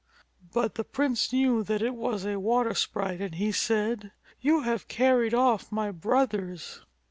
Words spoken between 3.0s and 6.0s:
and he said, "You have carried off my